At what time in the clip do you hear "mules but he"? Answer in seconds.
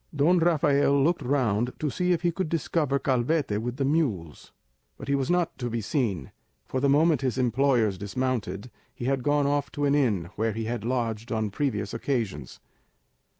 3.85-5.13